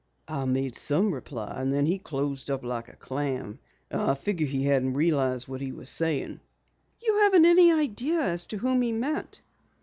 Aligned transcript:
"I 0.27 0.45
made 0.45 0.75
some 0.75 1.13
reply, 1.13 1.53
and 1.57 1.71
then 1.71 1.85
he 1.85 1.99
closed 1.99 2.49
up 2.49 2.63
like 2.63 2.89
a 2.89 2.95
clam. 2.95 3.59
I 3.91 4.15
figure 4.15 4.47
he 4.47 4.63
hadn't 4.63 4.95
realized 4.95 5.47
what 5.47 5.61
he 5.61 5.71
was 5.71 5.89
saying." 5.91 6.39
"You 7.03 7.19
haven't 7.19 7.45
any 7.45 7.71
idea 7.71 8.19
as 8.21 8.47
to 8.47 8.57
whom 8.57 8.81
he 8.81 8.93
meant?" 8.93 9.41